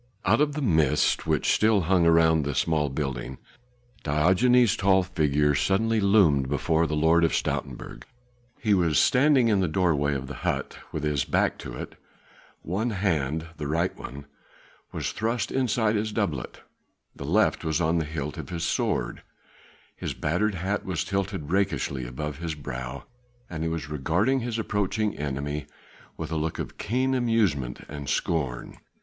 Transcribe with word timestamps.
Out 0.25 0.41
of 0.41 0.53
the 0.53 0.63
mist 0.63 1.27
which 1.27 1.53
still 1.53 1.81
hung 1.81 2.07
round 2.07 2.43
the 2.43 2.55
small 2.55 2.89
building 2.89 3.37
Diogenes' 4.01 4.75
tall 4.75 5.03
figure 5.03 5.53
suddenly 5.53 5.99
loomed 5.99 6.49
before 6.49 6.87
the 6.87 6.95
Lord 6.95 7.23
of 7.23 7.33
Stoutenburg. 7.35 8.05
He 8.59 8.73
was 8.73 8.97
standing 8.97 9.47
in 9.47 9.59
the 9.59 9.67
doorway 9.67 10.15
of 10.15 10.25
the 10.25 10.37
hut, 10.41 10.79
with 10.91 11.03
his 11.03 11.23
back 11.23 11.59
to 11.59 11.75
it; 11.75 11.97
one 12.63 12.89
hand 12.89 13.49
the 13.57 13.67
right 13.67 13.95
one 13.95 14.25
was 14.91 15.11
thrust 15.11 15.51
inside 15.51 15.95
his 15.95 16.11
doublet, 16.11 16.61
the 17.15 17.23
left 17.23 17.63
was 17.63 17.79
on 17.79 17.99
the 17.99 18.05
hilt 18.05 18.39
of 18.39 18.49
his 18.49 18.63
sword; 18.63 19.21
his 19.95 20.15
battered 20.15 20.55
hat 20.55 20.83
was 20.83 21.03
tilted 21.03 21.51
rakishly 21.51 22.07
above 22.07 22.39
his 22.39 22.55
brow 22.55 23.03
and 23.51 23.61
he 23.61 23.69
was 23.69 23.87
regarding 23.87 24.39
his 24.39 24.57
approaching 24.57 25.15
enemy 25.15 25.67
with 26.17 26.31
a 26.31 26.37
look 26.41 26.57
of 26.57 26.79
keen 26.79 27.13
amusement 27.13 27.85
and 27.87 28.05
of 28.05 28.09
scorn. 28.09 28.77